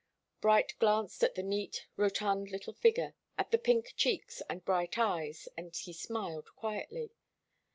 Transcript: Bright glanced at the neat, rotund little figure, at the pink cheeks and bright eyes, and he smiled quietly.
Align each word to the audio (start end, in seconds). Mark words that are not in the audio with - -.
Bright 0.41 0.73
glanced 0.79 1.23
at 1.23 1.35
the 1.35 1.43
neat, 1.43 1.85
rotund 1.95 2.49
little 2.49 2.73
figure, 2.73 3.13
at 3.37 3.51
the 3.51 3.59
pink 3.59 3.93
cheeks 3.95 4.41
and 4.49 4.65
bright 4.65 4.97
eyes, 4.97 5.47
and 5.55 5.75
he 5.75 5.93
smiled 5.93 6.49
quietly. 6.55 7.11